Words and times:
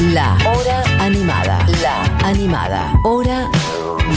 La 0.00 0.38
Hora 0.46 0.84
Animada. 1.00 1.58
La 1.82 2.04
Animada. 2.24 2.92
Hora 3.02 3.48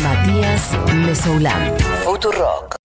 Matías 0.04 0.74
Mesoulán. 0.94 1.76
Futurock. 2.04 2.76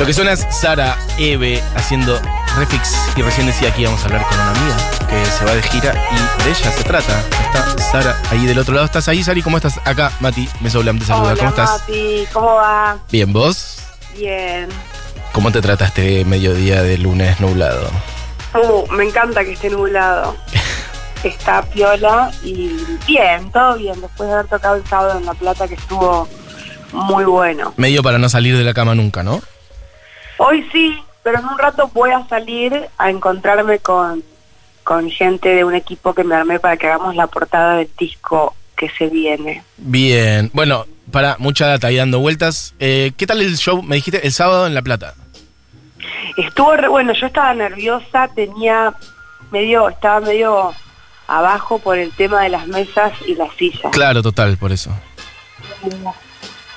Lo 0.00 0.06
que 0.06 0.14
suena 0.14 0.32
es 0.32 0.46
Sara 0.50 0.96
Eve 1.18 1.62
haciendo 1.74 2.18
refix 2.56 2.96
y 3.14 3.20
recién 3.20 3.46
decía 3.46 3.74
que 3.74 3.82
íbamos 3.82 4.00
a 4.00 4.06
hablar 4.06 4.26
con 4.26 4.40
una 4.40 4.50
amiga 4.52 4.76
que 5.06 5.26
se 5.26 5.44
va 5.44 5.54
de 5.54 5.62
gira 5.64 5.92
y 5.92 6.44
de 6.44 6.50
ella 6.50 6.70
se 6.70 6.84
trata. 6.84 7.20
Está 7.44 7.78
Sara 7.78 8.16
ahí 8.30 8.46
del 8.46 8.58
otro 8.58 8.72
lado. 8.72 8.86
¿Estás 8.86 9.06
ahí, 9.08 9.22
Sari? 9.22 9.42
¿Cómo 9.42 9.58
estás? 9.58 9.78
Acá, 9.84 10.12
Mati, 10.20 10.48
Mesoulán 10.60 10.98
te 10.98 11.04
saluda. 11.04 11.32
Hola, 11.32 11.36
¿Cómo 11.36 11.50
estás? 11.50 11.80
Mati, 11.80 12.26
¿cómo 12.32 12.54
va? 12.54 12.96
Bien, 13.12 13.30
¿vos? 13.34 13.80
Bien. 14.16 14.70
¿Cómo 15.32 15.52
te 15.52 15.60
trata 15.60 15.84
este 15.84 16.24
mediodía 16.24 16.82
de 16.82 16.96
lunes 16.96 17.38
nublado? 17.38 17.90
Uh, 18.54 18.90
me 18.92 19.04
encanta 19.04 19.44
que 19.44 19.52
esté 19.52 19.68
nublado. 19.68 20.34
Está 21.26 21.60
piola 21.62 22.30
y 22.44 22.70
bien, 23.04 23.50
todo 23.50 23.76
bien. 23.76 24.00
Después 24.00 24.28
de 24.28 24.34
haber 24.34 24.46
tocado 24.46 24.76
el 24.76 24.86
sábado 24.86 25.18
en 25.18 25.26
La 25.26 25.34
Plata, 25.34 25.66
que 25.66 25.74
estuvo 25.74 26.28
muy 26.92 27.24
bueno. 27.24 27.74
Medio 27.76 28.04
para 28.04 28.18
no 28.18 28.28
salir 28.28 28.56
de 28.56 28.62
la 28.62 28.72
cama 28.72 28.94
nunca, 28.94 29.24
¿no? 29.24 29.42
Hoy 30.38 30.64
sí, 30.70 30.96
pero 31.24 31.40
en 31.40 31.46
un 31.46 31.58
rato 31.58 31.90
voy 31.92 32.10
a 32.10 32.24
salir 32.28 32.88
a 32.96 33.10
encontrarme 33.10 33.80
con, 33.80 34.22
con 34.84 35.10
gente 35.10 35.48
de 35.48 35.64
un 35.64 35.74
equipo 35.74 36.14
que 36.14 36.22
me 36.22 36.36
armé 36.36 36.60
para 36.60 36.76
que 36.76 36.86
hagamos 36.86 37.16
la 37.16 37.26
portada 37.26 37.78
del 37.78 37.90
disco 37.98 38.54
que 38.76 38.88
se 38.90 39.08
viene. 39.08 39.64
Bien. 39.78 40.48
Bueno, 40.52 40.86
para 41.10 41.36
mucha 41.38 41.66
data 41.66 41.90
y 41.90 41.96
dando 41.96 42.20
vueltas. 42.20 42.72
Eh, 42.78 43.10
¿Qué 43.16 43.26
tal 43.26 43.40
el 43.40 43.56
show? 43.56 43.82
Me 43.82 43.96
dijiste 43.96 44.24
el 44.24 44.32
sábado 44.32 44.68
en 44.68 44.74
La 44.74 44.82
Plata. 44.82 45.14
Estuvo 46.36 46.76
re 46.76 46.86
bueno, 46.86 47.14
yo 47.14 47.26
estaba 47.26 47.52
nerviosa, 47.52 48.28
tenía 48.32 48.94
medio, 49.50 49.88
estaba 49.88 50.20
medio 50.20 50.72
abajo 51.26 51.78
por 51.78 51.98
el 51.98 52.12
tema 52.12 52.42
de 52.42 52.50
las 52.50 52.66
mesas 52.66 53.12
y 53.26 53.34
las 53.34 53.54
sillas. 53.56 53.92
Claro, 53.92 54.22
total, 54.22 54.56
por 54.56 54.72
eso. 54.72 54.90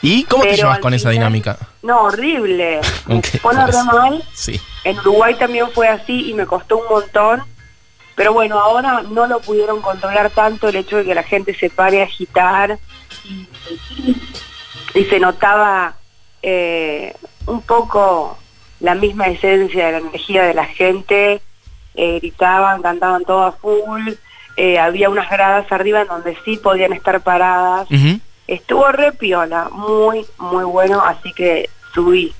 ¿Y 0.01 0.23
cómo 0.23 0.43
te 0.43 0.55
llevas 0.55 0.79
con 0.79 0.93
esa 0.93 1.09
dinámica? 1.09 1.57
No, 1.81 2.03
horrible. 2.03 2.79
Me 3.07 3.21
pone 3.41 3.65
re 3.67 3.83
mal. 3.83 4.23
Sí. 4.33 4.59
En 4.83 4.97
Uruguay 4.99 5.35
también 5.35 5.69
fue 5.71 5.87
así 5.87 6.29
y 6.29 6.33
me 6.33 6.45
costó 6.45 6.77
un 6.77 6.87
montón. 6.89 7.43
Pero 8.15 8.33
bueno, 8.33 8.59
ahora 8.59 9.03
no 9.09 9.27
lo 9.27 9.39
pudieron 9.39 9.81
controlar 9.81 10.29
tanto 10.29 10.67
el 10.67 10.75
hecho 10.75 10.97
de 10.97 11.05
que 11.05 11.15
la 11.15 11.23
gente 11.23 11.53
se 11.53 11.69
pare 11.69 12.01
a 12.01 12.05
agitar 12.05 12.77
y, 13.23 13.47
y 14.93 15.05
se 15.05 15.19
notaba 15.19 15.95
eh, 16.41 17.15
un 17.45 17.61
poco 17.61 18.37
la 18.79 18.95
misma 18.95 19.27
esencia 19.27 19.87
de 19.87 19.91
la 19.93 19.97
energía 19.99 20.43
de 20.43 20.53
la 20.53 20.65
gente. 20.65 21.41
Eh, 21.95 22.19
gritaban, 22.19 22.81
cantaban 22.81 23.25
todo 23.25 23.43
a 23.43 23.51
full. 23.51 24.13
Eh, 24.61 24.77
había 24.77 25.09
unas 25.09 25.29
gradas 25.29 25.71
arriba 25.71 26.01
en 26.01 26.07
donde 26.09 26.37
sí 26.43 26.57
podían 26.57 26.91
estar 26.91 27.21
paradas. 27.21 27.87
Estuvo 28.45 28.91
re 28.91 29.13
piola, 29.13 29.69
muy, 29.71 30.25
muy 30.37 30.65
bueno, 30.65 31.01
así 31.01 31.31
que 31.31 31.69
subí 31.93 32.33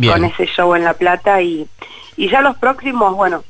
con 0.00 0.24
ese 0.24 0.46
show 0.46 0.76
en 0.76 0.84
La 0.84 0.94
Plata 0.94 1.42
y, 1.42 1.66
y 2.16 2.30
ya 2.30 2.40
los 2.40 2.56
próximos, 2.56 3.16
bueno, 3.16 3.42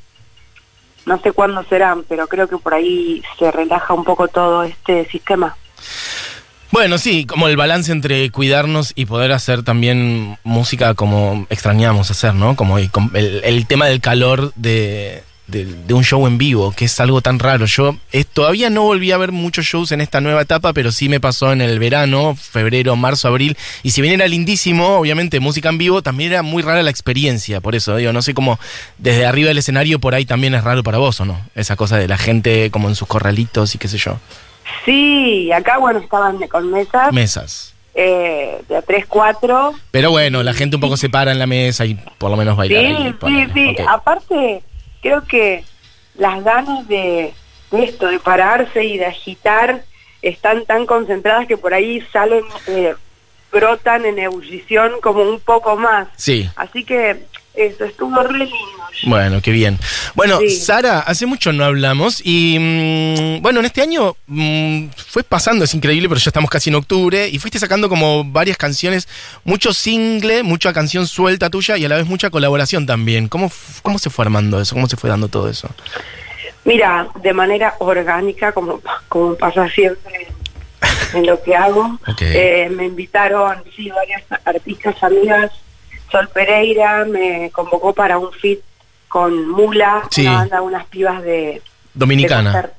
no 1.05 1.19
sé 1.21 1.31
cuándo 1.31 1.63
serán, 1.65 2.03
pero 2.09 2.25
creo 2.27 2.47
que 2.47 2.57
por 2.57 2.73
ahí 2.73 3.21
se 3.37 3.51
relaja 3.51 3.93
un 3.93 4.03
poco 4.03 4.27
todo 4.27 4.63
este 4.63 5.05
sistema. 5.05 5.55
Bueno, 6.71 6.97
sí, 6.97 7.27
como 7.27 7.49
el 7.49 7.57
balance 7.57 7.91
entre 7.91 8.31
cuidarnos 8.31 8.93
y 8.95 9.05
poder 9.05 9.31
hacer 9.31 9.61
también 9.61 10.39
música 10.43 10.95
como 10.95 11.45
extrañamos 11.51 12.09
hacer, 12.09 12.33
¿no? 12.33 12.55
Como 12.55 12.79
el 12.79 13.67
tema 13.67 13.85
del 13.85 14.01
calor 14.01 14.53
de, 14.55 15.23
de- 15.47 15.65
de 15.65 15.93
un 15.93 16.03
show 16.03 16.25
en 16.27 16.37
vivo, 16.37 16.71
que 16.71 16.85
es 16.85 16.99
algo 17.01 17.21
tan 17.21 17.37
raro. 17.39 17.65
Yo 17.65 17.97
eh, 18.13 18.23
todavía 18.23 18.69
no 18.69 18.83
volví 18.83 19.11
a 19.11 19.17
ver 19.17 19.31
muchos 19.33 19.65
shows 19.65 19.91
en 19.91 19.99
esta 19.99 20.21
nueva 20.21 20.41
etapa, 20.43 20.71
pero 20.71 20.91
sí 20.93 21.09
me 21.09 21.19
pasó 21.19 21.51
en 21.51 21.59
el 21.61 21.77
verano, 21.77 22.35
febrero, 22.39 22.95
marzo, 22.95 23.27
abril. 23.27 23.57
Y 23.83 23.91
si 23.91 24.01
bien 24.01 24.13
era 24.13 24.27
lindísimo, 24.27 24.97
obviamente 24.99 25.39
música 25.41 25.67
en 25.69 25.77
vivo, 25.77 26.01
también 26.01 26.31
era 26.31 26.41
muy 26.41 26.63
rara 26.63 26.83
la 26.83 26.89
experiencia. 26.91 27.59
Por 27.59 27.75
eso 27.75 27.97
digo, 27.97 28.13
no 28.13 28.21
sé 28.21 28.33
cómo 28.33 28.59
desde 28.97 29.25
arriba 29.25 29.49
del 29.49 29.57
escenario 29.57 29.99
por 29.99 30.15
ahí 30.15 30.25
también 30.25 30.53
es 30.55 30.63
raro 30.63 30.83
para 30.83 30.99
vos, 30.99 31.19
¿o 31.19 31.25
no? 31.25 31.41
Esa 31.55 31.75
cosa 31.75 31.97
de 31.97 32.07
la 32.07 32.17
gente 32.17 32.71
como 32.71 32.87
en 32.87 32.95
sus 32.95 33.07
corralitos 33.09 33.75
y 33.75 33.77
qué 33.77 33.87
sé 33.89 33.97
yo. 33.97 34.19
Sí, 34.85 35.51
acá, 35.51 35.77
bueno, 35.79 35.99
estaban 35.99 36.37
con 36.47 36.71
mesas 36.71 37.11
Mesas. 37.11 37.73
eh, 37.93 38.61
de 38.69 38.77
a 38.77 38.81
3, 38.81 39.05
4. 39.07 39.73
Pero 39.91 40.11
bueno, 40.11 40.43
la 40.43 40.53
gente 40.53 40.77
un 40.77 40.81
poco 40.81 40.95
se 40.97 41.09
para 41.09 41.31
en 41.33 41.39
la 41.39 41.47
mesa 41.47 41.85
y 41.85 41.95
por 42.17 42.31
lo 42.31 42.37
menos 42.37 42.55
bailar. 42.55 42.85
Sí, 42.85 43.27
ahí, 43.27 43.45
sí, 43.53 43.75
sí. 43.75 43.75
Aparte, 43.87 44.63
creo 45.01 45.23
que 45.25 45.63
las 46.15 46.43
ganas 46.43 46.87
de, 46.87 47.33
esto, 47.71 48.07
de 48.07 48.19
pararse 48.19 48.83
y 48.83 48.97
de 48.97 49.05
agitar, 49.05 49.83
están 50.21 50.65
tan 50.65 50.85
concentradas 50.85 51.47
que 51.47 51.57
por 51.57 51.73
ahí 51.73 52.01
salen, 52.13 52.43
eh, 52.67 52.95
brotan 53.51 54.05
en 54.05 54.19
ebullición 54.19 54.93
como 55.01 55.23
un 55.23 55.39
poco 55.39 55.75
más. 55.75 56.07
Sí, 56.15 56.49
Así 56.55 56.83
que 56.83 57.25
eso 57.53 57.83
estuvo 57.83 58.21
re 58.23 58.39
lindo. 58.39 58.55
bueno, 59.07 59.41
qué 59.41 59.51
bien. 59.51 59.77
Bueno, 60.15 60.39
Sí. 60.39 60.51
Sara, 60.51 60.99
hace 60.99 61.25
mucho 61.25 61.51
no 61.51 61.65
hablamos 61.65 62.21
y 62.23 62.57
mm, 62.57 63.41
bueno, 63.41 63.59
en 63.59 63.65
este 63.65 63.81
año 63.81 64.15
mm, 64.27 64.85
fue 64.95 65.23
pasando, 65.23 65.65
es 65.65 65.73
increíble, 65.73 66.07
pero 66.07 66.19
ya 66.19 66.29
estamos 66.29 66.49
casi 66.49 66.69
en 66.69 66.75
octubre 66.75 67.27
y 67.27 67.39
fuiste 67.39 67.59
sacando 67.59 67.89
como 67.89 68.23
varias 68.23 68.55
canciones, 68.57 69.07
mucho 69.43 69.73
single, 69.73 70.43
mucha 70.43 70.71
canción 70.71 71.07
suelta 71.07 71.49
tuya 71.49 71.77
y 71.77 71.83
a 71.83 71.89
la 71.89 71.97
vez 71.97 72.05
mucha 72.05 72.29
colaboración 72.29 72.85
también. 72.85 73.27
¿Cómo, 73.27 73.51
cómo 73.81 73.99
se 73.99 74.09
fue 74.09 74.23
armando 74.23 74.61
eso? 74.61 74.73
¿Cómo 74.73 74.87
se 74.87 74.95
fue 74.95 75.09
dando 75.09 75.27
todo 75.27 75.49
eso? 75.49 75.69
Mira, 76.63 77.07
de 77.21 77.33
manera 77.33 77.73
orgánica, 77.79 78.51
como, 78.53 78.81
como 79.09 79.35
pasa 79.35 79.67
siempre 79.69 80.27
en 81.13 81.25
lo 81.25 81.41
que 81.41 81.55
hago, 81.55 81.99
eh, 82.21 82.69
me 82.69 82.85
invitaron, 82.85 83.63
sí, 83.75 83.89
varias 83.89 84.23
artistas 84.45 85.01
amigas. 85.03 85.51
Sol 86.11 86.27
Pereira 86.33 87.05
me 87.05 87.49
convocó 87.51 87.93
para 87.93 88.17
un 88.17 88.31
fit 88.33 88.59
con 89.07 89.47
Mula, 89.49 90.03
Sí. 90.09 90.21
una 90.21 90.37
banda, 90.37 90.61
unas 90.61 90.85
pibas 90.85 91.21
de... 91.23 91.61
Dominicana. 91.93 92.71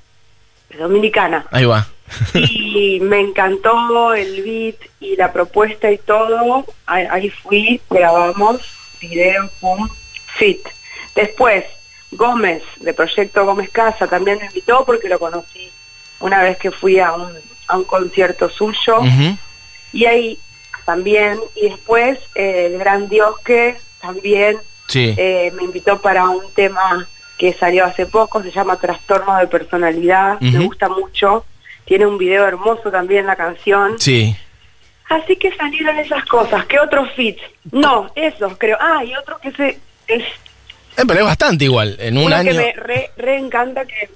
De 0.70 0.78
Dominicana. 0.78 1.46
Ahí 1.50 1.64
va. 1.64 1.86
y 2.34 3.00
me 3.00 3.20
encantó 3.20 4.14
el 4.14 4.42
beat 4.42 4.76
y 5.00 5.16
la 5.16 5.32
propuesta 5.32 5.90
y 5.90 5.98
todo. 5.98 6.64
Ahí, 6.86 7.06
ahí 7.10 7.30
fui, 7.30 7.80
grabamos, 7.88 8.60
video, 9.00 9.48
pum, 9.60 9.88
fit. 10.36 10.60
Después, 11.14 11.64
Gómez, 12.12 12.62
de 12.80 12.92
Proyecto 12.92 13.44
Gómez 13.44 13.70
Casa, 13.70 14.06
también 14.06 14.38
me 14.38 14.46
invitó 14.46 14.84
porque 14.84 15.08
lo 15.08 15.18
conocí 15.18 15.70
una 16.20 16.42
vez 16.42 16.56
que 16.58 16.70
fui 16.70 16.98
a 16.98 17.12
un, 17.12 17.32
a 17.72 17.76
un 17.78 17.84
concierto 17.84 18.48
suyo. 18.50 18.98
Y 19.92 20.06
ahí 20.06 20.38
también, 20.84 21.38
y 21.54 21.68
después 21.68 22.18
eh, 22.34 22.68
el 22.72 22.78
gran 22.78 23.08
Dios 23.08 23.36
que 23.44 23.76
también 24.00 24.56
Sí. 24.88 25.14
eh, 25.16 25.52
me 25.56 25.62
invitó 25.62 26.00
para 26.00 26.28
un 26.28 26.42
tema 26.54 27.06
que 27.38 27.52
salió 27.54 27.84
hace 27.84 28.04
poco, 28.06 28.42
se 28.42 28.50
llama 28.50 28.76
Trastorno 28.76 29.36
de 29.38 29.46
Personalidad, 29.46 30.40
me 30.40 30.58
gusta 30.60 30.88
mucho, 30.88 31.44
tiene 31.84 32.06
un 32.06 32.18
video 32.18 32.46
hermoso 32.46 32.90
también 32.90 33.26
la 33.26 33.36
canción, 33.36 33.98
Sí. 33.98 34.36
así 35.08 35.36
que 35.36 35.54
salieron 35.56 35.98
esas 35.98 36.24
cosas, 36.26 36.66
¿qué 36.66 36.78
otros 36.78 37.08
fits? 37.16 37.42
No, 37.70 38.10
esos 38.14 38.56
creo, 38.58 38.76
ah, 38.80 39.02
y 39.04 39.14
otro 39.14 39.38
que 39.38 39.50
se, 39.52 39.78
es 40.08 40.22
Eh, 40.96 41.04
pero 41.06 41.20
es 41.20 41.24
bastante 41.26 41.64
igual. 41.64 41.96
En 42.00 42.18
un 42.18 42.24
uno 42.26 42.36
año. 42.36 42.50
que 42.52 42.56
me 42.58 42.72
re, 42.74 43.10
re 43.16 43.38
encanta 43.38 43.84
que 43.86 44.10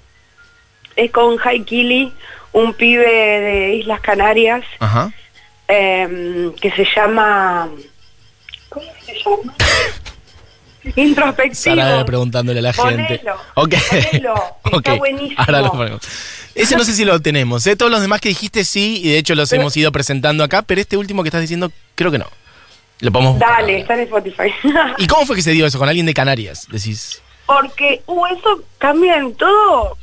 es 0.97 1.11
con 1.11 1.37
Jai 1.39 1.62
Kili, 1.65 2.12
un 2.56 2.72
pibe 2.75 3.05
de 3.06 3.75
Islas 3.75 4.00
Canarias, 4.00 4.62
Ajá. 4.78 5.12
em, 5.69 6.53
que 6.55 6.71
se 6.72 6.87
llama... 6.97 7.69
¿Cómo 8.71 8.87
se 9.05 9.15
llama? 9.15 9.55
Introspectivo. 10.97 11.77
Sara 11.77 12.05
preguntándole 12.05 12.61
a 12.61 12.62
la 12.62 12.72
gente. 12.72 13.19
Ponelo, 13.19 13.41
Ok. 13.55 13.75
ponelo, 13.91 14.34
está 14.65 14.77
Ok, 14.93 14.99
buenísimo. 14.99 15.34
Ahora 15.41 15.61
lo 15.61 15.72
ponemos. 15.72 16.00
Ese 16.54 16.77
no 16.77 16.84
sé 16.84 16.92
si 16.95 17.04
lo 17.04 17.21
tenemos. 17.21 17.66
¿eh? 17.66 17.77
Todos 17.77 17.91
los 17.92 18.01
demás 18.01 18.21
que 18.21 18.28
dijiste 18.31 18.65
sí, 18.65 19.01
y 19.04 19.10
de 19.10 19.19
hecho 19.19 19.34
los 19.34 19.51
Pero- 19.51 19.63
hemos 19.63 19.77
ido 19.77 19.92
presentando 19.92 20.42
acá, 20.45 20.63
pero 20.63 20.81
este 20.81 20.97
último 20.97 21.22
que 21.22 21.28
estás 21.28 21.41
diciendo, 21.42 21.71
creo 21.95 22.10
que 22.10 22.19
no. 22.19 22.27
Lo 23.01 23.13
podemos 23.13 23.39
Dale, 23.39 23.81
está 23.81 23.95
en 23.95 24.01
Spotify. 24.01 24.51
¿Y 24.98 25.07
cómo 25.07 25.27
fue 25.27 25.36
que 25.36 25.42
se 25.42 25.51
dio 25.51 25.66
eso? 25.66 25.78
¿Con 25.78 25.89
alguien 25.89 26.07
de 26.07 26.15
Canarias? 26.15 26.66
Decís. 26.71 27.21
Porque, 27.45 28.03
uh, 28.07 28.27
eso 28.27 28.63
cambia 28.78 29.16
en 29.19 29.34
todo 29.34 29.98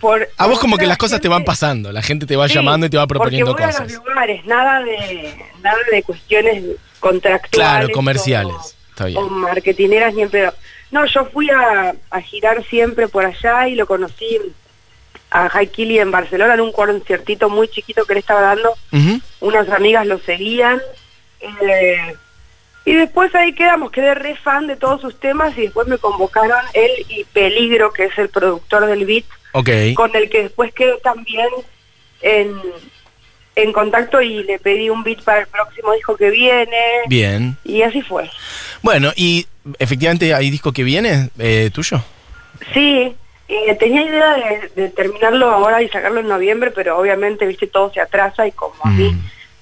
por... 0.00 0.28
A 0.36 0.46
vos 0.46 0.58
como 0.58 0.76
que 0.76 0.84
la 0.84 0.90
las 0.90 0.98
cosas 0.98 1.20
te 1.20 1.28
van 1.28 1.44
pasando. 1.44 1.92
La 1.92 2.02
gente 2.02 2.26
te 2.26 2.36
va 2.36 2.48
Sí, 2.48 2.54
llamando 2.54 2.86
y 2.86 2.90
te 2.90 2.96
va 2.96 3.06
proponiendo 3.06 3.50
porque 3.52 3.64
voy 3.64 3.72
cosas. 3.72 3.92
a 3.92 3.94
los 3.96 4.04
lugares, 4.06 4.44
nada 4.46 4.82
de, 4.82 5.34
nada 5.62 5.78
de 5.90 6.02
cuestiones 6.02 6.62
contractuales. 7.00 7.50
Claro, 7.50 7.88
comerciales. 7.92 8.54
o- 8.54 8.72
Está 8.90 9.04
bien. 9.06 9.18
O 9.18 9.28
marketineras 9.28 10.14
ni 10.14 10.22
en 10.22 10.30
pedo. 10.30 10.54
No, 10.90 11.04
yo 11.06 11.24
fui 11.26 11.50
a, 11.50 11.94
a 12.10 12.20
girar 12.20 12.64
siempre 12.64 13.08
por 13.08 13.24
allá 13.26 13.68
y 13.68 13.74
lo 13.74 13.86
conocí 13.86 14.38
a 15.30 15.50
Haikili 15.52 15.98
en 15.98 16.10
Barcelona 16.10 16.54
en 16.54 16.60
un 16.60 16.72
conciertito 16.72 17.48
muy 17.50 17.68
chiquito 17.68 18.04
que 18.04 18.14
le 18.14 18.20
estaba 18.20 18.40
dando. 18.40 18.74
Unas 19.40 19.68
amigas 19.68 20.06
lo 20.06 20.18
seguían. 20.20 20.80
eh, 21.40 22.14
y 22.84 22.94
después 22.94 23.34
ahí 23.34 23.52
quedamos, 23.52 23.90
quedé 23.90 24.14
re 24.14 24.36
fan 24.36 24.68
de 24.68 24.76
todos 24.76 25.00
sus 25.00 25.18
temas 25.18 25.58
y 25.58 25.62
después 25.62 25.88
me 25.88 25.98
convocaron 25.98 26.56
él 26.72 26.90
y 27.08 27.24
Peligro, 27.24 27.92
que 27.92 28.04
es 28.04 28.16
el 28.16 28.28
productor 28.28 28.86
del 28.86 29.04
beat, 29.04 29.24
Ok. 29.52 29.70
con 29.94 30.14
el 30.14 30.28
que 30.28 30.42
después 30.44 30.72
quedé 30.74 30.98
también 31.02 31.48
en, 32.22 32.54
en 33.54 33.72
contacto 33.72 34.20
y 34.20 34.42
le 34.44 34.58
pedí 34.58 34.90
un 34.90 35.02
beat 35.02 35.22
para 35.22 35.40
el 35.40 35.46
próximo 35.46 35.92
disco 35.92 36.16
que 36.16 36.30
viene. 36.30 36.76
Bien. 37.08 37.56
Y 37.64 37.82
así 37.82 38.02
fue. 38.02 38.30
Bueno, 38.82 39.12
y 39.16 39.46
efectivamente 39.78 40.34
hay 40.34 40.50
disco 40.50 40.72
que 40.72 40.84
viene 40.84 41.30
eh, 41.38 41.70
tuyo. 41.72 42.02
Sí, 42.74 43.14
eh, 43.48 43.74
tenía 43.76 44.02
idea 44.02 44.34
de, 44.34 44.70
de 44.82 44.88
terminarlo 44.90 45.50
ahora 45.50 45.82
y 45.82 45.88
sacarlo 45.88 46.20
en 46.20 46.28
noviembre, 46.28 46.70
pero 46.70 46.98
obviamente, 46.98 47.46
viste, 47.46 47.66
todo 47.66 47.92
se 47.92 48.00
atrasa 48.00 48.46
y 48.46 48.52
como 48.52 48.74
a 48.84 48.90
mí 48.90 49.12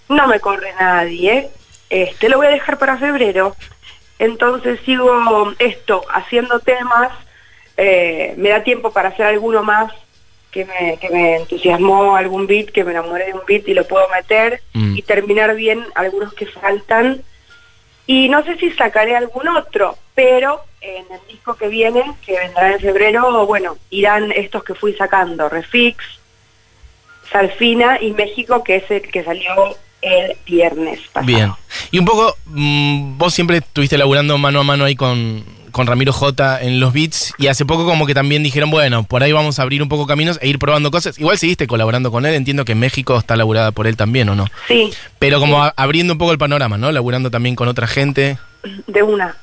Mm. 0.09 0.15
no 0.17 0.27
me 0.27 0.39
corre 0.41 0.73
nadie, 0.79 1.49
este 1.91 2.29
lo 2.29 2.37
voy 2.39 2.47
a 2.49 2.51
dejar 2.51 2.79
para 2.79 2.97
febrero. 2.99 3.55
Entonces 4.19 4.79
sigo 4.85 5.53
esto, 5.59 6.03
haciendo 6.13 6.61
temas, 6.61 7.11
eh, 7.77 8.35
me 8.37 8.51
da 8.51 8.63
tiempo 8.63 8.93
para 8.93 9.09
hacer 9.11 9.27
alguno 9.27 9.63
más 9.63 9.93
que 10.51 10.65
me, 10.65 10.97
que 11.01 11.11
me 11.11 11.37
entusiasmó, 11.37 12.15
algún 12.17 12.47
beat, 12.47 12.71
que 12.71 12.85
me 12.85 12.93
enamoré 12.93 13.27
de 13.27 13.33
un 13.35 13.41
beat 13.47 13.67
y 13.67 13.75
lo 13.75 13.85
puedo 13.87 14.09
meter 14.11 14.61
Mm. 14.73 14.97
y 14.97 15.03
terminar 15.03 15.55
bien 15.57 15.85
algunos 15.95 16.33
que 16.35 16.47
faltan. 16.47 17.23
Y 18.07 18.29
no 18.29 18.45
sé 18.45 18.57
si 18.59 18.71
sacaré 18.73 19.17
algún 19.17 19.49
otro, 19.49 19.97
pero 20.15 20.61
en 20.81 21.05
el 21.11 21.21
disco 21.29 21.55
que 21.57 21.69
viene, 21.69 22.05
que 22.25 22.39
vendrá 22.39 22.73
en 22.73 22.81
febrero, 22.81 23.47
bueno, 23.47 23.77
irán 23.91 24.31
estos 24.31 24.63
que 24.63 24.75
fui 24.75 24.93
sacando, 24.95 25.49
Refix, 25.49 26.05
Salfina 27.31 27.99
y 28.01 28.13
México, 28.13 28.63
que 28.63 28.77
es 28.77 28.91
el 28.91 29.03
que 29.03 29.25
salió 29.25 29.77
el 30.03 30.37
viernes 30.45 31.01
pasado. 31.13 31.27
Bien. 31.27 31.53
Y 31.91 31.99
un 31.99 32.05
poco, 32.05 32.37
mm, 32.45 33.17
vos 33.17 33.33
siempre 33.33 33.57
estuviste 33.59 33.97
laburando 33.97 34.37
mano 34.39 34.61
a 34.61 34.65
mano 34.65 34.85
ahí 34.85 34.95
con, 34.95 35.43
con 35.75 35.89
Ramiro 35.89 36.13
J 36.13 36.63
en 36.63 36.79
los 36.79 36.93
beats 36.93 37.35
y 37.37 37.49
hace 37.49 37.67
poco 37.67 37.85
como 37.85 38.07
que 38.07 38.15
también 38.15 38.45
dijeron, 38.45 38.71
bueno, 38.71 39.03
por 39.03 39.25
ahí 39.25 39.33
vamos 39.33 39.59
a 39.59 39.63
abrir 39.63 39.83
un 39.83 39.89
poco 39.89 40.07
caminos 40.07 40.39
e 40.41 40.47
ir 40.47 40.61
probando 40.61 40.93
cosas. 40.93 41.19
Igual 41.19 41.37
seguiste 41.37 41.67
colaborando 41.67 42.13
con 42.13 42.25
él, 42.25 42.35
entiendo 42.35 42.65
que 42.65 42.73
en 42.73 42.79
México 42.79 43.19
está 43.19 43.37
laburada 43.37 43.73
por 43.73 43.89
él 43.89 43.97
también, 43.97 44.29
¿o 44.29 44.37
no? 44.37 44.47
Sí, 44.69 44.93
Pero 45.19 45.41
como 45.41 45.61
abriendo 45.77 46.13
un 46.13 46.19
poco 46.19 46.31
el 46.31 46.39
panorama, 46.39 46.79
¿no? 46.79 46.93
Laburando 46.93 47.29
también 47.29 47.57
con 47.57 47.67
otra 47.67 47.89
gente. 47.89 48.39
de 48.87 49.03
una. 49.03 49.37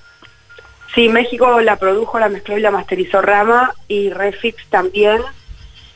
Sí, 0.95 1.09
México 1.09 1.59
la 1.59 1.75
produjo, 1.75 2.17
la 2.17 2.29
mezcló 2.29 2.57
y 2.57 2.61
la 2.61 2.71
masterizó 2.71 3.21
Rama 3.21 3.73
y 3.89 4.09
Refix 4.09 4.65
también. 4.69 5.21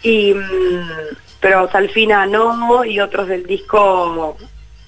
Y 0.04 0.34
mm, 0.34 1.16
pero 1.40 1.72
Salfina 1.72 2.26
no 2.26 2.84
y 2.84 3.00
otros 3.00 3.30
del 3.30 3.46
disco 3.46 4.36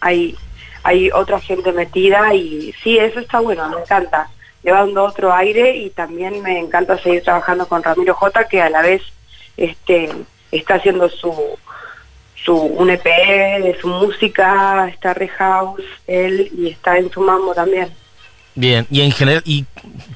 hay 0.02 0.36
hay 0.84 1.10
otra 1.12 1.40
gente 1.40 1.72
metida 1.72 2.34
y 2.34 2.74
sí, 2.84 2.98
eso 2.98 3.22
está 3.22 3.40
bueno, 3.40 3.70
me 3.70 3.80
encanta. 3.82 4.30
Le 4.64 4.72
va 4.72 4.80
dando 4.80 5.04
otro 5.04 5.34
aire 5.34 5.76
y 5.76 5.90
también 5.90 6.42
me 6.42 6.60
encanta 6.60 6.98
seguir 6.98 7.24
trabajando 7.24 7.68
con 7.68 7.84
Ramiro 7.84 8.14
J 8.14 8.48
que 8.48 8.62
a 8.62 8.70
la 8.70 8.82
vez 8.82 9.02
este 9.56 10.10
está 10.52 10.76
haciendo 10.76 11.10
su 11.10 11.34
su 12.44 12.56
un 12.56 12.90
EP 12.90 13.04
de 13.04 13.78
su 13.82 13.88
música, 13.88 14.88
está 14.88 15.14
Re 15.14 15.28
House, 15.28 15.84
él 16.08 16.50
y 16.58 16.70
está 16.70 16.98
en 16.98 17.12
su 17.12 17.22
mambo 17.22 17.54
también. 17.54 17.90
Bien, 18.56 18.88
y 18.90 19.02
en 19.02 19.12
general, 19.12 19.44
¿y 19.46 19.66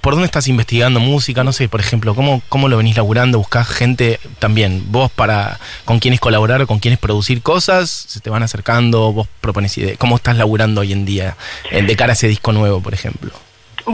por 0.02 0.14
dónde 0.14 0.26
estás 0.26 0.48
investigando 0.48 1.00
música? 1.00 1.44
No 1.44 1.54
sé, 1.54 1.70
por 1.70 1.80
ejemplo, 1.80 2.16
¿cómo, 2.16 2.42
cómo 2.50 2.70
lo 2.70 2.78
venís 2.78 2.98
laburando? 2.98 3.38
¿Buscás 3.38 3.68
gente 3.68 4.20
también? 4.40 4.92
¿Vos 4.92 5.12
para 5.12 5.60
con 5.86 6.00
quienes 6.00 6.20
colaborar 6.20 6.60
o 6.62 6.68
con 6.68 6.80
quienes 6.80 7.00
producir 7.00 7.44
cosas? 7.44 7.90
¿Se 7.92 8.20
te 8.20 8.32
van 8.32 8.42
acercando? 8.42 9.14
¿Vos 9.14 9.28
propones 9.42 9.78
ideas? 9.78 9.98
¿Cómo 10.00 10.16
estás 10.16 10.38
laburando 10.38 10.82
hoy 10.82 10.92
en 10.92 11.06
día 11.06 11.38
de 11.70 11.96
cara 11.96 12.14
a 12.14 12.16
ese 12.16 12.28
disco 12.30 12.52
nuevo, 12.52 12.82
por 12.82 12.96
ejemplo? 12.96 13.32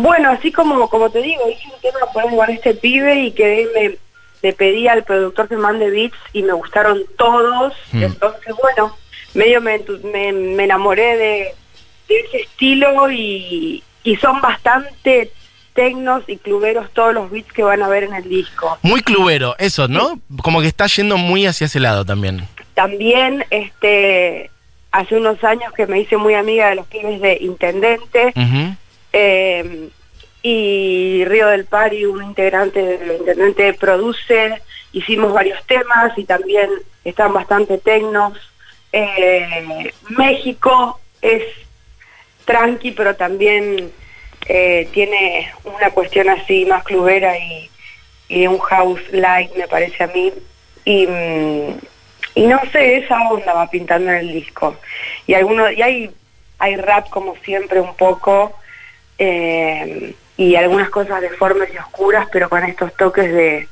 Bueno, 0.01 0.31
así 0.31 0.51
como 0.51 0.89
como 0.89 1.09
te 1.09 1.21
digo, 1.21 1.41
hice 1.49 1.67
un 1.73 1.81
tema 1.81 1.99
por 2.13 2.35
con 2.35 2.49
este 2.49 2.73
pibe 2.73 3.15
y 3.15 3.31
que 3.31 3.67
me 3.73 3.97
le 4.41 4.53
pedí 4.53 4.87
al 4.87 5.03
productor 5.03 5.47
que 5.47 5.57
mande 5.57 5.89
beats 5.89 6.17
y 6.33 6.43
me 6.43 6.53
gustaron 6.53 7.03
todos. 7.17 7.73
Hmm. 7.91 8.03
Entonces, 8.03 8.55
bueno, 8.61 8.95
medio 9.33 9.61
me, 9.61 9.81
me, 10.03 10.31
me 10.31 10.63
enamoré 10.63 11.17
de, 11.17 11.55
de 12.07 12.19
ese 12.19 12.37
estilo 12.41 13.09
y, 13.11 13.83
y 14.03 14.15
son 14.17 14.39
bastante 14.41 15.31
tecnos 15.73 16.23
y 16.27 16.37
cluberos 16.37 16.91
todos 16.91 17.13
los 17.13 17.29
beats 17.29 17.51
que 17.53 17.63
van 17.63 17.83
a 17.83 17.87
ver 17.87 18.03
en 18.03 18.13
el 18.13 18.27
disco. 18.27 18.77
Muy 18.81 19.01
clubero, 19.01 19.55
eso, 19.59 19.87
¿no? 19.87 20.19
Como 20.41 20.61
que 20.61 20.67
está 20.67 20.87
yendo 20.87 21.17
muy 21.17 21.45
hacia 21.45 21.65
ese 21.65 21.79
lado 21.79 22.03
también. 22.03 22.47
También, 22.73 23.45
este, 23.51 24.49
hace 24.91 25.15
unos 25.15 25.43
años 25.43 25.71
que 25.73 25.85
me 25.85 25.99
hice 25.99 26.17
muy 26.17 26.33
amiga 26.33 26.69
de 26.69 26.75
los 26.75 26.87
pibes 26.87 27.21
de 27.21 27.37
Intendente. 27.41 28.33
Eh, 29.19 29.89
y 30.43 31.25
Río 31.25 31.47
del 31.47 31.65
Pari, 31.65 32.05
un 32.05 32.23
integrante 32.23 32.79
del 32.79 33.17
intendente 33.17 33.73
produce, 33.73 34.61
hicimos 34.91 35.33
varios 35.33 35.65
temas 35.65 36.15
y 36.17 36.23
también 36.23 36.69
están 37.03 37.33
bastante 37.33 37.79
tecnos. 37.79 38.37
Eh, 38.93 39.91
México 40.09 40.99
es 41.23 41.43
tranqui, 42.45 42.91
pero 42.91 43.15
también 43.15 43.91
eh, 44.47 44.87
tiene 44.93 45.51
una 45.63 45.89
cuestión 45.89 46.29
así 46.29 46.65
más 46.65 46.83
clubera 46.83 47.33
y, 47.39 47.69
un 48.45 48.59
house 48.59 49.01
light, 49.11 49.51
me 49.55 49.67
parece 49.67 50.03
a 50.03 50.07
mí. 50.07 50.31
Y, 50.85 51.07
mm, 51.07 51.79
y 52.35 52.45
no 52.45 52.61
sé, 52.71 52.97
esa 52.97 53.19
onda 53.29 53.53
va 53.53 53.69
pintando 53.69 54.11
en 54.11 54.17
el 54.17 54.31
disco. 54.31 54.75
Y 55.25 55.33
y 55.33 55.81
hay, 55.81 56.11
hay 56.59 56.75
rap 56.75 57.09
como 57.09 57.35
siempre 57.37 57.81
un 57.81 57.95
poco, 57.95 58.53
eh, 59.17 60.15
y 60.37 60.55
algunas 60.55 60.89
cosas 60.89 61.21
deformes 61.21 61.69
y 61.73 61.77
oscuras, 61.77 62.27
pero 62.31 62.49
con 62.49 62.63
estos 62.63 62.95
toques 62.95 63.31
de, 63.33 63.67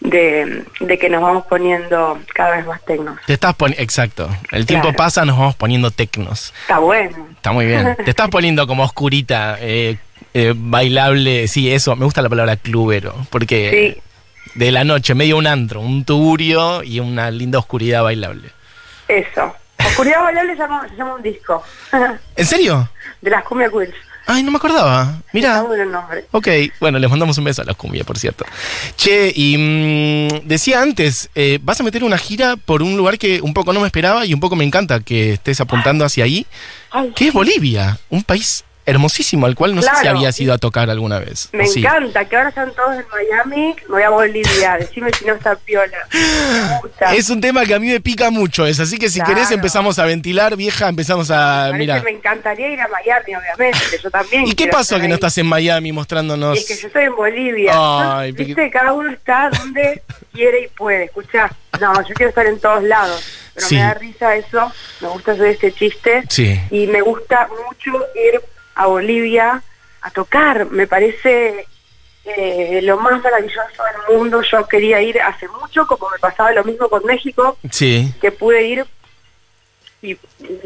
de, 0.00 0.64
de 0.80 0.98
que 0.98 1.08
nos 1.08 1.22
vamos 1.22 1.46
poniendo 1.46 2.18
cada 2.34 2.56
vez 2.56 2.66
más 2.66 2.84
tecnos. 2.84 3.18
Te 3.26 3.32
estás 3.34 3.54
poniendo, 3.54 3.82
exacto. 3.82 4.28
El 4.50 4.66
tiempo 4.66 4.88
Claro. 4.88 4.96
pasa, 4.96 5.24
nos 5.24 5.38
vamos 5.38 5.54
poniendo 5.56 5.90
tecnos. 5.90 6.52
Está 6.62 6.78
bueno. 6.78 7.28
Está 7.32 7.52
muy 7.52 7.66
bien. 7.66 7.96
Te 8.04 8.10
estás 8.10 8.28
poniendo 8.28 8.66
como 8.66 8.82
oscurita, 8.84 9.56
eh, 9.60 9.96
eh, 10.34 10.52
bailable. 10.56 11.48
Sí, 11.48 11.72
eso, 11.72 11.96
me 11.96 12.04
gusta 12.04 12.20
la 12.22 12.28
palabra 12.28 12.56
clubero, 12.56 13.14
porque 13.30 13.94
Sí, 13.94 14.02
de 14.58 14.72
la 14.72 14.84
noche, 14.84 15.14
medio 15.14 15.38
un 15.38 15.46
antro, 15.46 15.80
un 15.80 16.04
tugurio 16.04 16.82
y 16.82 17.00
una 17.00 17.30
linda 17.30 17.58
oscuridad 17.58 18.02
bailable. 18.02 18.50
eso. 19.08 19.56
Oscuridad 19.84 20.22
Bailable 20.22 20.52
se 20.52 20.58
llama, 20.60 20.88
se 20.88 20.94
llama 20.96 21.14
un 21.16 21.22
disco 21.22 21.62
¿En 22.36 22.46
serio? 22.46 22.88
de 23.20 23.30
las 23.30 23.42
Cumbia 23.42 23.68
Queens. 23.68 23.94
Ay, 24.26 24.42
no 24.42 24.50
me 24.50 24.58
acordaba. 24.58 25.20
Mira. 25.32 25.62
Está 25.62 25.82
el 25.82 25.90
nombre. 25.90 26.24
Ok, 26.30 26.48
bueno, 26.80 26.98
les 26.98 27.10
mandamos 27.10 27.36
un 27.38 27.44
beso 27.44 27.62
a 27.62 27.64
las 27.64 27.76
cumbia, 27.76 28.04
por 28.04 28.18
cierto. 28.18 28.44
Che, 28.96 29.32
y 29.34 29.56
mm, 29.58 30.46
decía 30.46 30.80
antes, 30.80 31.30
eh, 31.34 31.58
vas 31.62 31.80
a 31.80 31.84
meter 31.84 32.04
una 32.04 32.18
gira 32.18 32.56
por 32.56 32.82
un 32.82 32.96
lugar 32.96 33.18
que 33.18 33.40
un 33.40 33.54
poco 33.54 33.72
no 33.72 33.80
me 33.80 33.86
esperaba 33.86 34.24
y 34.24 34.34
un 34.34 34.40
poco 34.40 34.56
me 34.56 34.64
encanta 34.64 35.00
que 35.00 35.34
estés 35.34 35.60
apuntando 35.60 36.04
hacia 36.04 36.24
ahí, 36.24 36.46
Ay, 36.90 37.12
que 37.14 37.28
es 37.28 37.32
Bolivia, 37.32 37.98
un 38.10 38.22
país 38.22 38.64
hermosísimo 38.84 39.46
al 39.46 39.54
cual 39.54 39.74
no 39.74 39.82
sé 39.82 39.90
si 40.00 40.06
habías 40.08 40.38
ido 40.40 40.52
a 40.52 40.58
tocar 40.58 40.90
alguna 40.90 41.18
vez. 41.18 41.48
Me 41.52 41.64
encanta 41.64 42.24
que 42.24 42.36
ahora 42.36 42.48
están 42.48 42.72
todos 42.74 42.96
en 42.96 43.04
Miami. 43.10 43.76
Me 43.82 43.88
voy 43.88 44.02
a 44.02 44.10
Bolivia. 44.10 44.76
Decime 44.80 45.10
si 45.16 45.24
no 45.24 45.34
está 45.34 45.54
piola. 45.56 45.96
Me 46.12 46.78
gusta. 46.82 47.14
Es 47.14 47.30
un 47.30 47.40
tema 47.40 47.64
que 47.64 47.74
a 47.74 47.78
mí 47.78 47.88
me 47.88 48.00
pica 48.00 48.30
mucho 48.30 48.66
eso, 48.66 48.82
así 48.82 48.98
que 48.98 49.08
si 49.08 49.20
Claro. 49.20 49.34
querés 49.34 49.50
empezamos 49.52 49.98
a 49.98 50.04
ventilar, 50.04 50.56
vieja, 50.56 50.88
empezamos 50.88 51.30
a... 51.30 51.66
Parece 51.70 51.78
Mira. 51.78 51.98
que 51.98 52.04
me 52.04 52.10
encantaría 52.10 52.68
ir 52.70 52.80
a 52.80 52.88
Miami, 52.88 53.34
obviamente. 53.36 53.78
Yo 54.02 54.10
también. 54.10 54.46
¿Y 54.46 54.54
qué 54.54 54.66
pasó 54.68 54.98
que 55.00 55.06
no 55.08 55.14
estás 55.14 55.36
en 55.38 55.46
Miami 55.46 55.92
mostrándonos? 55.92 56.56
Y 56.58 56.60
es 56.62 56.66
que 56.68 56.76
yo 56.76 56.86
estoy 56.88 57.04
en 57.04 57.14
Bolivia. 57.16 57.72
Ay, 57.74 58.32
Viste, 58.32 58.70
cada 58.70 58.92
uno 58.92 59.10
está 59.10 59.48
donde 59.50 60.02
quiere 60.32 60.64
y 60.64 60.68
puede. 60.68 61.04
Escuchá, 61.04 61.50
no, 61.80 61.94
yo 62.06 62.14
quiero 62.14 62.30
estar 62.30 62.46
en 62.46 62.58
todos 62.58 62.82
lados. 62.82 63.22
Pero 63.54 63.66
Sí. 63.68 63.74
me 63.76 63.82
da 63.82 63.94
risa 63.94 64.34
eso, 64.34 64.72
me 65.02 65.08
gusta 65.08 65.32
hacer 65.32 65.46
este 65.48 65.72
chiste. 65.72 66.24
Sí. 66.30 66.58
Y 66.70 66.86
me 66.86 67.00
gusta 67.02 67.46
mucho 67.48 67.98
ir 68.16 68.40
a 68.74 68.86
Bolivia 68.86 69.62
a 70.02 70.10
tocar. 70.10 70.66
Me 70.70 70.86
parece 70.86 71.66
eh, 72.24 72.80
lo 72.82 72.98
más 72.98 73.22
maravilloso 73.22 73.60
del 74.08 74.16
mundo. 74.16 74.42
Yo 74.42 74.66
quería 74.68 75.00
ir 75.02 75.20
hace 75.20 75.48
mucho, 75.48 75.86
como 75.86 76.08
me 76.10 76.18
pasaba 76.18 76.52
lo 76.52 76.64
mismo 76.64 76.88
con 76.88 77.04
México, 77.04 77.56
Sí. 77.70 78.12
que 78.20 78.30
pude 78.32 78.62
ir 78.64 78.86
y, 80.02 80.16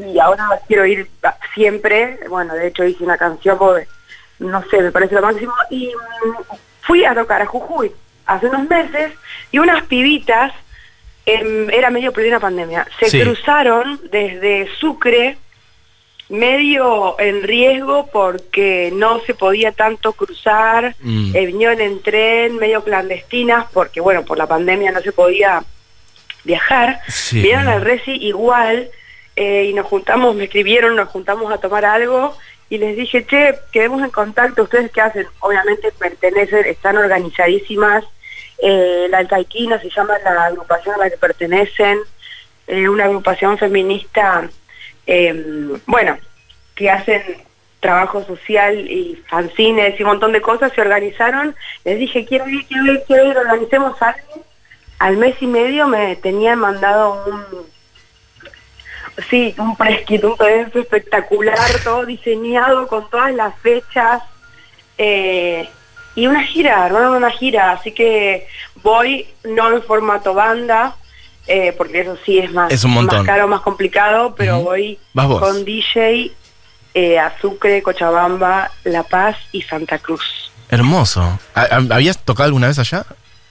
y 0.07 0.19
ahora 0.19 0.49
quiero 0.67 0.87
ir 0.87 1.09
siempre. 1.55 2.19
Bueno, 2.29 2.55
de 2.55 2.69
hecho 2.69 2.85
hice 2.85 3.05
una 3.05 3.19
canción 3.19 3.59
porque, 3.59 3.87
no 4.39 4.63
sé, 4.71 4.81
me 4.83 4.93
parece 4.93 5.15
lo 5.15 5.23
máximo. 5.23 5.53
Y 5.71 5.89
mm, 5.89 6.55
fui 6.83 7.05
a 7.05 7.15
tocar 7.15 7.43
a 7.43 7.47
Jujuy 7.47 7.93
hace 8.27 8.47
unos 8.47 8.69
meses 8.69 9.13
y 9.53 9.59
unas 9.59 9.85
pibitas, 9.85 10.53
em, 11.27 11.69
era 11.71 11.91
medio 11.91 12.13
plena 12.13 12.41
pandemia, 12.41 12.87
se 12.99 13.09
Sí. 13.11 13.21
cruzaron 13.21 14.01
desde 14.11 14.69
Sucre 14.79 15.39
medio 16.29 17.19
en 17.21 17.43
riesgo 17.43 18.09
porque 18.13 18.91
no 18.93 19.21
se 19.21 19.35
podía 19.35 19.73
tanto 19.73 20.13
cruzar, 20.13 20.97
Mm. 21.01 21.37
eh, 21.37 21.47
vinieron 21.47 21.81
en 21.81 22.03
tren, 22.03 22.57
medio 22.57 22.83
clandestinas, 22.83 23.67
porque 23.73 24.01
bueno, 24.01 24.25
por 24.25 24.37
la 24.39 24.47
pandemia 24.47 24.91
no 24.91 25.01
se 25.01 25.13
podía 25.13 25.63
viajar, 26.45 27.01
Sí. 27.09 27.37
vinieron 27.43 27.69
al 27.69 27.83
Resi 27.83 28.13
igual 28.13 28.89
eh, 29.37 29.67
y 29.71 29.75
nos 29.75 29.87
juntamos, 29.87 30.35
me 30.35 30.45
escribieron, 30.45 30.97
nos 30.97 31.09
juntamos 31.11 31.53
a 31.53 31.59
tomar 31.59 31.85
algo 31.85 32.37
y 32.71 32.79
les 32.79 32.97
dije, 32.97 33.25
che, 33.27 33.55
quedemos 33.71 34.03
en 34.03 34.11
contacto, 34.11 34.63
ustedes 34.65 34.91
qué 34.91 35.01
hacen, 35.03 35.27
obviamente 35.41 35.93
pertenecen, 35.93 36.65
están 36.67 36.97
organizadísimas 36.97 38.05
eh, 38.59 39.07
La 39.11 39.19
Alcaiquina 39.19 39.79
se 39.81 39.91
llama 39.91 40.15
la 40.25 40.47
agrupación 40.47 40.95
a 40.95 40.99
la 41.05 41.11
que 41.11 41.19
pertenecen, 41.19 41.99
una 42.69 43.05
agrupación 43.05 43.59
feminista, 43.59 44.49
eh, 45.07 45.79
bueno, 45.87 46.19
que 46.75 46.91
hacen 46.91 47.23
trabajo 47.81 48.25
social 48.25 48.91
y 48.91 49.23
fanzines 49.29 49.99
y 49.99 50.03
un 50.03 50.11
montón 50.11 50.33
de 50.33 50.41
cosas, 50.41 50.73
se 50.73 50.81
organizaron, 50.81 51.55
les 51.85 51.99
dije, 51.99 52.25
quiero 52.25 52.49
ir, 52.49 52.67
quiero 52.67 52.93
ir, 52.93 53.03
quiero 53.07 53.31
ir, 53.31 53.39
organicemos 53.39 54.01
algo. 54.03 54.45
Al 54.99 55.17
mes 55.17 55.37
y 55.41 55.47
medio 55.47 55.87
me 55.87 56.17
tenían 56.17 56.59
mandado 56.59 57.25
un, 57.27 57.67
sí, 59.31 59.55
un 59.59 59.77
preskit, 59.77 60.25
un 60.25 60.37
PDF 60.37 60.75
espectacular, 60.77 61.59
todo 61.85 62.07
diseñado 62.07 62.89
con 62.89 63.09
todas 63.11 63.35
las 63.35 63.57
fechas. 63.61 64.23
eh, 64.99 65.69
y 66.17 66.27
una 66.27 66.43
gira, 66.43 66.83
armaron 66.83 67.15
una 67.15 67.31
gira, 67.31 67.73
así 67.73 67.93
que 67.93 68.49
voy 68.83 69.29
no 69.45 69.71
en 69.71 69.83
formato 69.83 70.33
banda, 70.33 70.97
eh, 71.47 71.73
porque 71.77 72.01
eso 72.01 72.17
sí 72.25 72.39
es 72.39 72.53
más, 72.53 72.73
Es 72.73 72.85
un 72.85 72.93
montón. 72.93 73.19
más 73.19 73.27
caro, 73.27 73.47
más 73.49 73.61
complicado, 73.61 74.35
pero 74.37 74.61
voy 74.61 74.99
con 75.41 75.65
DJ 75.65 76.33
eh, 76.95 77.19
a 77.19 77.33
Sucre, 77.41 77.83
Cochabamba, 77.83 78.71
La 78.85 79.03
Paz 79.03 79.37
y 79.53 79.63
Santa 79.63 79.99
Cruz. 79.99 80.51
Hermoso. 80.71 81.39
¿Ha- 81.55 81.63
ha- 81.71 81.95
¿Habías 81.95 82.19
tocado 82.19 82.47
alguna 82.47 82.67
vez 82.69 82.79
allá? 82.79 83.05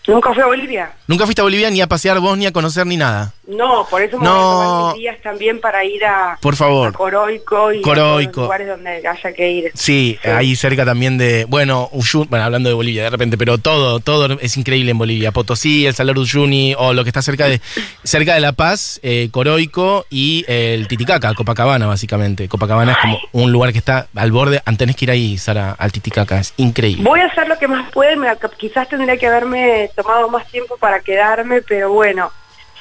¿Nunca 0.08 0.34
fui 0.34 0.44
a 0.44 0.46
Bolivia? 0.46 0.92
Nunca 1.08 1.26
fuiste 1.26 1.42
a 1.42 1.44
Bolivia 1.46 1.70
ni 1.72 1.82
a 1.82 1.88
pasear 1.88 2.20
vos, 2.20 2.38
ni 2.38 2.46
a 2.46 2.52
conocer, 2.52 2.86
ni 2.86 2.96
nada. 2.98 3.34
No, 3.48 3.86
por 3.90 4.02
eso 4.02 4.18
me 4.18 4.24
No. 4.26 4.34
voy 4.34 4.42
a 4.42 4.68
tomar 4.80 4.96
días 4.96 5.18
también 5.22 5.60
para 5.60 5.84
ir 5.86 6.04
a, 6.06 6.38
Por 6.42 6.56
favor. 6.56 6.90
a 6.90 6.92
Coroico 6.92 7.72
y 7.74 7.82
Coroico. 7.82 8.42
lugares 8.44 8.68
donde 8.68 9.08
haya 9.08 9.34
que 9.34 9.52
ir. 9.52 9.72
Sí, 9.76 10.18
Sí. 10.22 10.30
ahí 10.30 10.56
cerca 10.56 10.86
también 10.86 11.18
de, 11.18 11.46
bueno, 11.46 11.90
bueno, 12.30 12.46
hablando 12.46 12.70
de 12.70 12.76
Bolivia 12.76 13.04
de 13.04 13.10
repente, 13.10 13.38
pero 13.38 13.58
todo, 13.58 14.00
todo 14.00 14.38
es 14.40 14.58
increíble 14.58 14.92
en 14.92 14.98
Bolivia. 14.98 15.32
Potosí, 15.32 15.86
el 15.86 15.94
Salar 15.96 16.16
de 16.16 16.22
Uyuni, 16.22 16.76
o 16.78 16.94
lo 16.94 17.04
que 17.04 17.10
está 17.10 17.22
cerca 17.22 17.48
de, 17.48 17.62
cerca 18.04 18.34
de 18.36 18.40
La 18.42 18.52
Paz, 18.54 19.00
eh, 19.04 19.30
Coroico 19.32 20.06
y 20.10 20.44
eh, 20.48 20.74
el 20.76 20.88
Titicaca, 20.88 21.34
Copacabana, 21.34 21.88
básicamente. 21.88 22.48
Copacabana 22.48 22.94
es 22.94 22.98
como 23.00 23.20
un 23.32 23.52
lugar 23.52 23.72
que 23.72 23.80
está 23.80 24.08
al 24.16 24.32
borde, 24.32 24.62
tenés 24.78 24.96
que 24.96 25.06
ir 25.06 25.12
ahí, 25.12 25.38
Sara, 25.38 25.72
al 25.78 25.92
Titicaca, 25.92 26.40
es 26.40 26.54
increíble. 26.58 27.04
Voy 27.04 27.20
a 27.20 27.26
hacer 27.28 27.48
lo 27.48 27.58
que 27.58 27.68
más 27.68 27.92
pueda, 27.92 28.38
quizás 28.58 28.88
tendría 28.90 29.18
que 29.18 29.28
haberme 29.28 29.90
tomado 29.96 30.30
más 30.30 30.48
tiempo 30.52 30.78
para 30.78 31.00
quedarme, 31.00 31.62
pero 31.62 31.92
bueno, 31.92 32.32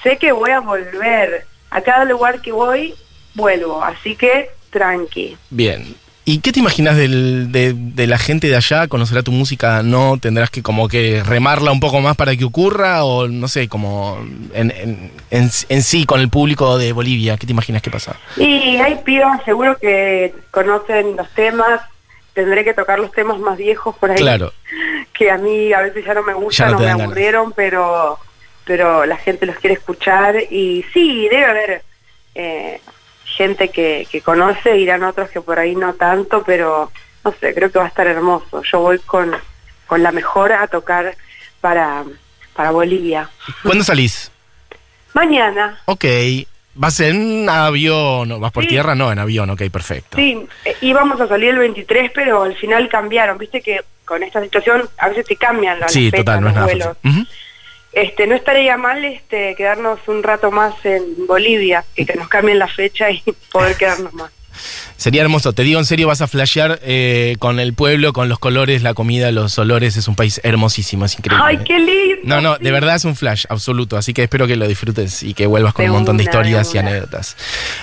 sé 0.03 0.17
que 0.19 0.33
voy 0.33 0.51
a 0.51 0.61
volver. 0.61 1.47
A 1.71 1.81
cada 1.81 2.05
lugar 2.05 2.41
que 2.41 2.53
voy, 2.53 2.95
vuelvo, 3.35 3.83
así 3.83 4.15
que 4.17 4.51
tranqui. 4.71 5.37
Bien. 5.51 5.97
¿Y 6.27 6.39
qué 6.39 6.53
te 6.53 6.61
imaginas 6.61 6.97
del- 6.97 7.53
de, 7.53 7.75
de 7.77 8.07
la 8.07 8.17
gente 8.17 8.49
de 8.49 8.57
allá? 8.57 8.89
¿Conocerá 8.89 9.23
tu 9.23 9.31
música? 9.31 9.83
¿No? 9.83 10.17
¿Tendrás 10.19 10.49
que 10.49 10.63
como 10.63 10.89
que 10.89 11.23
remarla 11.23 11.71
un 11.71 11.81
poco 11.81 12.01
más 12.01 12.17
para 12.17 12.35
que 12.35 12.47
ocurra? 12.47 13.05
O 13.05 13.29
no 13.29 13.47
sé, 13.47 13.69
como 13.69 14.19
en, 14.55 14.71
en, 14.71 15.11
en- 15.31 15.51
en 15.69 15.83
sí 15.83 16.07
con 16.07 16.21
el 16.21 16.31
público 16.31 16.79
de 16.79 16.93
Bolivia. 16.95 17.37
¿Qué 17.37 17.45
te 17.47 17.53
imaginas 17.53 17.83
que 17.83 17.91
pasa? 17.91 18.17
Y 18.39 18.77
hay 18.79 18.95
pibas 19.05 19.45
seguro 19.45 19.77
que 19.77 20.35
conocen 20.51 21.15
los 21.17 21.29
temas, 21.35 21.83
tendré 22.33 22.65
que 22.65 22.73
tocar 22.73 22.99
los 22.99 23.13
temas 23.13 23.39
más 23.39 23.59
viejos 23.59 23.95
por 23.99 24.11
ahí. 24.11 24.17
Claro. 24.17 24.51
Que 25.15 25.31
a 25.31 25.39
mí 25.39 25.73
a 25.73 25.81
veces 25.81 26.05
ya 26.05 26.13
no 26.15 26.23
me 26.23 26.35
gustan 26.35 26.73
no 26.73 26.79
me 26.81 26.85
ganas. 26.87 27.03
aburrieron, 27.07 27.53
pero 27.53 28.19
pero 28.67 29.05
la 29.07 29.17
gente 29.17 29.47
los 29.47 29.57
quiere 29.57 29.75
escuchar 29.75 30.37
y 30.51 30.85
sí, 30.93 31.29
debe 31.31 31.45
haber 31.45 31.83
eh, 32.35 32.81
gente 33.25 33.69
que, 33.69 34.07
que 34.11 34.21
conoce, 34.23 34.77
irán 34.79 35.03
otros 35.05 35.31
que 35.31 35.41
por 35.41 35.59
ahí 35.59 35.75
no 35.77 35.93
tanto, 35.95 36.43
pero 36.45 36.91
no 37.25 37.35
sé, 37.41 37.55
creo 37.55 37.71
que 37.71 37.79
va 37.79 37.85
a 37.85 37.89
estar 37.89 38.07
hermoso. 38.07 38.63
Yo 38.71 38.81
voy 38.81 38.99
con, 39.01 39.33
con 39.87 40.03
la 40.03 40.13
mejor 40.13 40.53
a 40.53 40.67
tocar 40.67 41.15
para, 41.61 42.05
para 42.55 42.71
Bolivia. 42.71 43.29
¿Cuándo 43.63 43.85
salís? 43.85 44.31
Mañana, 45.13 45.79
Ok. 45.87 46.05
¿Vas 46.77 46.99
en 46.99 47.49
avión? 47.49 48.41
¿Vas 48.41 48.51
por 48.51 48.65
Sí. 48.65 48.71
tierra? 48.71 48.97
No, 48.97 49.13
en 49.13 49.21
avión, 49.21 49.49
ok, 49.51 49.63
perfecto. 49.71 50.17
sí, 50.17 50.45
eh, 50.65 50.77
íbamos 50.81 51.21
a 51.21 51.29
salir 51.29 51.51
el 51.51 51.59
23, 51.59 52.11
pero 52.13 52.43
al 52.43 52.57
final 52.57 52.89
cambiaron. 52.89 53.39
Viste 53.39 53.61
que 53.63 53.83
con 54.05 54.23
esta 54.23 54.43
situación 54.43 54.89
a 54.99 55.09
veces 55.09 55.27
te 55.27 55.37
cambian 55.37 55.81
las 55.81 55.93
Sí, 55.93 56.11
fechas, 56.11 56.25
total, 56.25 56.41
no 56.43 56.51
los 56.51 56.65
vuelos. 56.65 56.97
Este, 57.93 58.27
no 58.27 58.35
estaría 58.35 58.77
mal 58.77 59.05
este, 59.05 59.55
quedarnos 59.55 60.01
un 60.09 60.23
rato 60.23 60.51
más 60.51 60.75
en 60.85 61.27
Bolivia, 61.27 61.85
que, 61.95 62.05
que 62.05 62.15
nos 62.15 62.29
cambien 62.29 62.59
la 62.59 62.67
fecha 62.67 63.11
y 63.11 63.23
poder 63.53 63.77
quedarnos 63.77 64.13
más. 64.15 64.33
Sería 64.97 65.23
hermoso. 65.23 65.53
Te 65.53 65.63
digo 65.63 65.79
en 65.79 65.85
serio, 65.85 66.09
vas 66.09 66.21
a 66.21 66.27
flashear 66.27 66.81
eh, 66.83 67.37
con 67.39 67.61
el 67.61 67.75
pueblo, 67.75 68.13
con 68.13 68.29
los 68.29 68.39
colores, 68.39 68.83
la 68.83 68.95
comida, 68.95 69.31
los 69.33 69.59
olores. 69.59 69.97
Es 69.97 70.09
un 70.09 70.17
país 70.17 70.41
hermosísimo, 70.45 71.05
es 71.05 71.19
increíble. 71.19 71.45
¡Ay, 71.47 71.59
qué 71.65 71.79
lindo! 71.79 72.23
No, 72.25 72.41
no, 72.41 72.57
de 72.57 72.71
verdad 72.71 72.97
es 72.97 73.05
un 73.05 73.17
flash 73.17 73.45
absoluto, 73.49 73.97
así 73.97 74.15
que 74.15 74.23
espero 74.23 74.47
que 74.47 74.57
lo 74.57 74.67
disfrutes 74.67 75.23
y 75.23 75.35
que 75.35 75.47
vuelvas 75.47 75.75
con 75.75 75.85
De 75.85 75.91
un 75.91 75.97
montón 75.97 76.17
de 76.17 76.25
historias 76.25 76.73
de 76.73 76.77
y 76.77 76.81
anécdotas. 76.81 77.37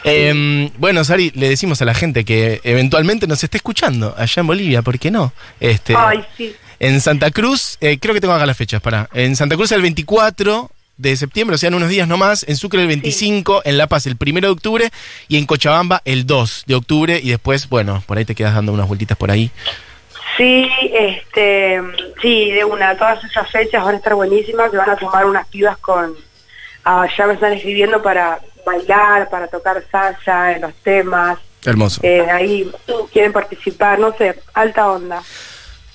Eh, 0.03 0.71
bueno, 0.77 1.03
Sari, 1.03 1.31
le 1.35 1.49
decimos 1.49 1.81
a 1.81 1.85
la 1.85 1.93
gente 1.93 2.25
que 2.25 2.61
eventualmente 2.63 3.27
nos 3.27 3.43
esté 3.43 3.57
escuchando 3.57 4.15
allá 4.17 4.39
en 4.39 4.47
Bolivia, 4.47 4.81
¿por 4.81 4.97
qué 4.99 5.11
no? 5.11 5.33
Este, 5.59 5.93
Ay, 5.97 6.23
sí. 6.37 6.55
En 6.79 6.99
Santa 6.99 7.29
Cruz, 7.29 7.77
eh, 7.79 7.99
creo 7.99 8.15
que 8.15 8.21
tengo 8.21 8.33
acá 8.33 8.47
las 8.47 8.57
fechas, 8.57 8.81
para. 8.81 9.07
En 9.13 9.35
Santa 9.35 9.55
Cruz 9.55 9.71
el 9.71 9.83
24 9.83 10.71
de 10.97 11.15
septiembre, 11.15 11.55
o 11.55 11.57
sea, 11.57 11.69
en 11.69 11.75
unos 11.75 11.89
días 11.89 12.07
nomás, 12.07 12.45
en 12.47 12.55
Sucre 12.55 12.81
el 12.81 12.87
25, 12.87 13.61
en 13.65 13.77
La 13.77 13.87
Paz 13.87 14.05
el 14.05 14.17
1 14.19 14.41
de 14.41 14.47
octubre 14.47 14.89
y 15.27 15.37
en 15.37 15.45
Cochabamba 15.45 16.01
el 16.05 16.27
2 16.27 16.63
de 16.67 16.75
octubre 16.75 17.19
y 17.21 17.29
después, 17.29 17.69
bueno, 17.69 18.03
por 18.05 18.17
ahí 18.17 18.25
te 18.25 18.35
quedas 18.35 18.53
dando 18.53 18.71
unas 18.71 18.87
vueltitas 18.87 19.17
por 19.17 19.31
ahí. 19.31 19.51
Sí, 20.37 20.69
este, 20.93 21.81
sí, 22.21 22.51
de 22.51 22.63
una. 22.63 22.95
Todas 22.97 23.23
esas 23.23 23.49
fechas 23.51 23.83
van 23.83 23.95
a 23.95 23.97
estar 23.97 24.15
buenísimas, 24.15 24.71
se 24.71 24.77
van 24.77 24.89
a 24.89 24.95
tomar 24.95 25.25
unas 25.25 25.47
pibas 25.47 25.77
con... 25.77 26.15
ah, 26.85 27.07
ya 27.17 27.27
me 27.27 27.33
están 27.33 27.53
escribiendo 27.53 28.01
para 28.01 28.39
bailar, 28.65 29.29
para 29.29 29.47
tocar 29.47 29.83
salsa 29.91 30.53
en 30.53 30.61
los 30.61 30.73
temas. 30.75 31.37
Hermoso. 31.65 32.01
Eh, 32.03 32.25
ahí 32.31 32.71
quieren 33.11 33.33
participar, 33.33 33.99
no 33.99 34.15
sé, 34.17 34.39
alta 34.53 34.89
onda. 34.89 35.21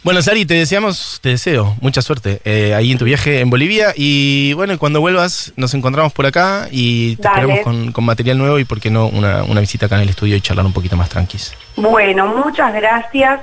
Bueno, 0.06 0.22
Sari, 0.22 0.46
te 0.46 0.54
deseamos, 0.54 1.18
te 1.20 1.30
deseo 1.30 1.74
mucha 1.80 2.00
suerte 2.00 2.40
eh, 2.44 2.74
ahí 2.74 2.92
en 2.92 2.98
tu 2.98 3.04
viaje 3.04 3.40
en 3.40 3.50
Bolivia. 3.50 3.92
Y 3.96 4.52
bueno, 4.52 4.78
cuando 4.78 5.00
vuelvas, 5.00 5.52
nos 5.56 5.74
encontramos 5.74 6.12
por 6.12 6.26
acá 6.26 6.68
y 6.70 7.16
te 7.16 7.22
Dale. 7.22 7.40
esperamos 7.40 7.64
con, 7.64 7.90
con 7.90 8.04
material 8.04 8.38
nuevo 8.38 8.60
y, 8.60 8.64
por 8.64 8.80
qué 8.80 8.88
no, 8.88 9.08
una, 9.08 9.42
una 9.42 9.60
visita 9.60 9.86
acá 9.86 9.96
en 9.96 10.02
el 10.02 10.08
estudio 10.10 10.36
y 10.36 10.40
charlar 10.40 10.64
un 10.64 10.72
poquito 10.72 10.96
más 10.96 11.08
tranquis. 11.08 11.54
Bueno, 11.74 12.28
muchas 12.28 12.72
gracias. 12.72 13.40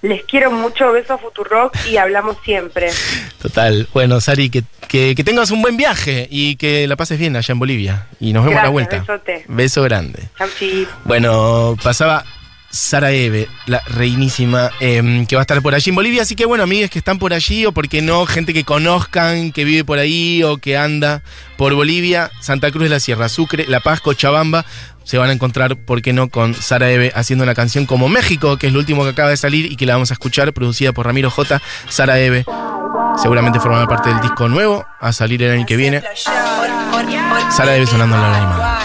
Les 0.00 0.24
quiero 0.24 0.50
mucho, 0.50 0.92
beso 0.92 1.12
a 1.12 1.18
Futurock 1.18 1.76
y 1.90 1.98
hablamos 1.98 2.38
siempre. 2.42 2.88
Total. 3.42 3.86
Bueno, 3.92 4.18
Sari, 4.22 4.48
que, 4.48 4.62
que, 4.88 5.14
que 5.14 5.24
tengas 5.24 5.50
un 5.50 5.60
buen 5.60 5.76
viaje 5.76 6.26
y 6.30 6.56
que 6.56 6.86
la 6.88 6.96
pases 6.96 7.18
bien 7.18 7.36
allá 7.36 7.52
en 7.52 7.58
Bolivia. 7.58 8.06
Y 8.18 8.32
nos 8.32 8.46
vemos 8.46 8.60
a 8.60 8.62
la 8.62 8.70
vuelta. 8.70 9.00
besote. 9.00 9.44
Beso 9.46 9.82
grande. 9.82 10.30
Chau, 10.38 10.48
chi. 10.58 10.88
Bueno, 11.04 11.76
pasaba 11.82 12.24
Sara 12.78 13.10
Eve, 13.10 13.48
la 13.66 13.82
reinísima, 13.88 14.70
em, 14.80 15.26
que 15.26 15.34
va 15.36 15.42
a 15.42 15.44
estar 15.44 15.60
por 15.60 15.74
allí 15.74 15.90
en 15.90 15.96
Bolivia. 15.96 16.22
Así 16.22 16.36
que 16.36 16.46
bueno, 16.46 16.62
amigues 16.62 16.90
que 16.90 16.98
están 16.98 17.18
por 17.18 17.32
allí, 17.32 17.66
o 17.66 17.72
por 17.72 17.88
qué 17.88 18.02
no, 18.02 18.24
gente 18.24 18.54
que 18.54 18.64
conozcan, 18.64 19.52
que 19.52 19.64
vive 19.64 19.84
por 19.84 19.98
ahí 19.98 20.42
o 20.44 20.58
que 20.58 20.76
anda 20.76 21.22
por 21.56 21.74
Bolivia, 21.74 22.30
Santa 22.40 22.70
Cruz 22.70 22.84
de 22.84 22.90
la 22.90 23.00
Sierra, 23.00 23.28
Sucre, 23.28 23.66
La 23.66 23.80
Paz, 23.80 24.00
Cochabamba, 24.00 24.64
se 25.02 25.18
van 25.18 25.28
a 25.30 25.32
encontrar, 25.32 25.76
por 25.76 26.02
qué 26.02 26.12
no, 26.12 26.28
con 26.28 26.54
Sara 26.54 26.90
Eve 26.90 27.10
haciendo 27.14 27.42
una 27.42 27.54
canción 27.54 27.84
como 27.84 28.08
México, 28.08 28.58
que 28.58 28.68
es 28.68 28.72
lo 28.72 28.78
último 28.78 29.02
que 29.02 29.10
acaba 29.10 29.30
de 29.30 29.36
salir 29.36 29.72
y 29.72 29.76
que 29.76 29.84
la 29.84 29.94
vamos 29.94 30.10
a 30.10 30.14
escuchar, 30.14 30.52
producida 30.52 30.92
por 30.92 31.06
Ramiro 31.06 31.30
J. 31.30 31.60
Sara 31.88 32.20
Eve. 32.20 32.44
Seguramente 33.20 33.58
formará 33.58 33.86
parte 33.86 34.10
del 34.10 34.20
disco 34.20 34.48
nuevo 34.48 34.86
a 35.00 35.12
salir 35.12 35.42
el 35.42 35.50
año 35.50 35.66
que 35.66 35.76
viene. 35.76 36.02
Sara 37.50 37.74
Eve 37.74 37.86
sonando 37.86 38.16
en 38.16 38.22
la 38.22 38.36
animada. 38.36 38.78